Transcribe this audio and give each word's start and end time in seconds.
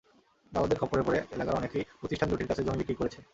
দালালদের 0.51 0.79
খপ্পরে 0.81 1.03
পড়ে 1.07 1.19
এলাকার 1.35 1.57
অনেকেই 1.59 1.83
প্রতিষ্ঠান 1.99 2.27
দুটির 2.29 2.49
কাছে 2.49 2.61
জমি 2.63 2.79
বিক্রি 2.79 2.95
করেছে। 2.95 3.19